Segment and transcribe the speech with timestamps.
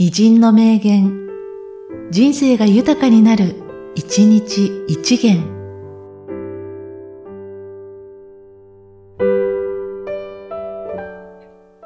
[0.00, 1.26] 偉人の名言、
[2.12, 3.56] 人生が豊かになる、
[3.96, 5.42] 一日一元。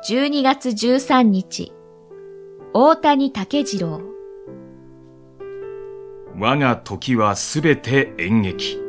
[0.06, 1.72] 12月13日、
[2.74, 4.02] 大谷竹次郎。
[6.38, 8.81] 我が時はすべて演劇。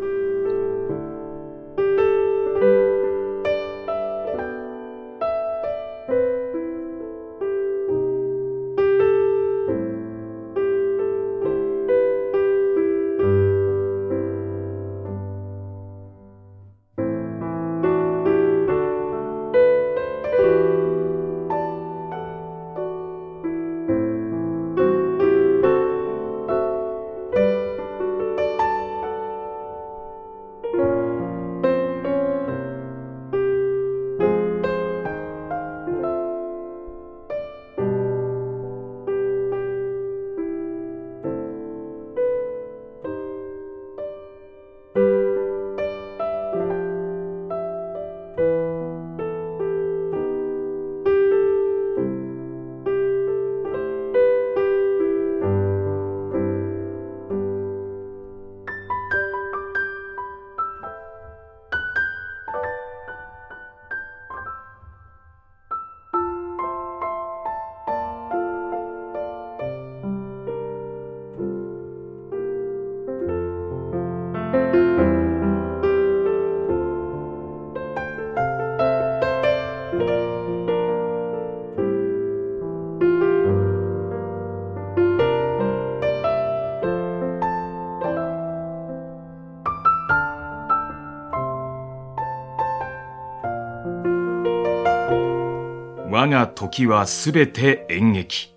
[96.24, 98.56] 我が時はすべて演劇。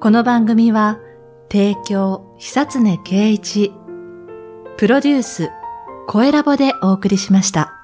[0.00, 1.00] この番組は、
[1.50, 3.72] 提供、久常圭一、
[4.76, 5.50] プロデュース、
[6.06, 7.77] 声ラボでお送りしました。